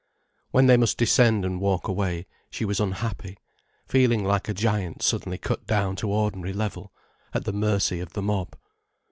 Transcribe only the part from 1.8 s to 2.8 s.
away, she was